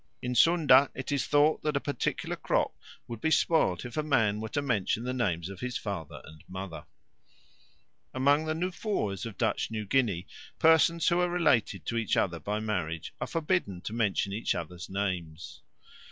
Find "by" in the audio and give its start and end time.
12.39-12.59